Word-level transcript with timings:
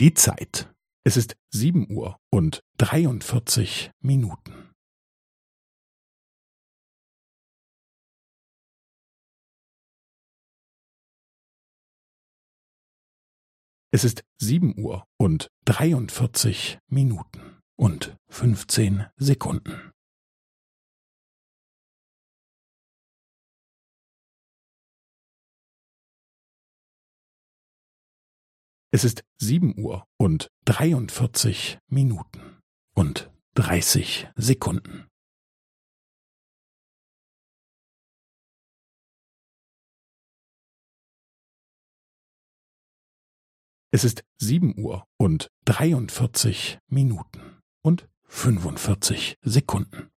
Die 0.00 0.14
Zeit. 0.14 0.72
Es 1.04 1.16
ist 1.16 1.36
sieben 1.50 1.90
Uhr 1.90 2.20
und 2.30 2.62
dreiundvierzig 2.76 3.90
Minuten. 3.98 4.72
Es 13.90 14.04
ist 14.04 14.22
sieben 14.40 14.78
Uhr 14.78 15.04
und 15.18 15.48
dreiundvierzig 15.64 16.78
Minuten 16.86 17.58
und 17.76 18.16
fünfzehn 18.28 19.06
Sekunden. 19.16 19.90
Es 28.90 29.04
ist 29.04 29.22
sieben 29.36 29.78
Uhr 29.78 30.06
und 30.16 30.50
dreiundvierzig 30.64 31.78
Minuten 31.88 32.62
und 32.94 33.30
dreißig 33.52 34.28
Sekunden. 34.34 35.06
Es 43.90 44.04
ist 44.04 44.24
sieben 44.38 44.78
Uhr 44.78 45.06
und 45.18 45.50
dreiundvierzig 45.66 46.78
Minuten 46.86 47.60
und 47.82 48.08
fünfundvierzig 48.24 49.36
Sekunden. 49.42 50.10